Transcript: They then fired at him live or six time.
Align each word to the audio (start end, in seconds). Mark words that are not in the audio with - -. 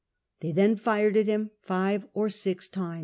They 0.39 0.51
then 0.51 0.77
fired 0.77 1.15
at 1.15 1.27
him 1.27 1.51
live 1.69 2.07
or 2.15 2.27
six 2.29 2.67
time. 2.67 2.99